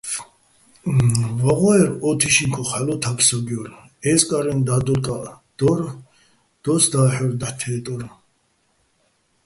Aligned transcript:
ვაღო́ერ 1.41 1.87
ო 2.07 2.09
თიშიჼ 2.19 2.45
ქოხ 2.53 2.69
ჰ̦ალო̆ 2.77 2.99
თაგ-საგჲო́რ, 3.03 3.67
ე́ზკარენ 4.11 4.59
და́დოლკაჸ 4.67 5.25
დო́რ, 5.57 5.79
დოს 6.63 6.83
და́ჰ̦ორ, 6.91 7.31
დაჰ̦ 7.39 7.55
თე́ტორ. 7.59 8.01